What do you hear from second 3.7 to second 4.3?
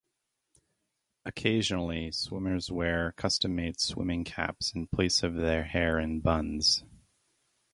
swimming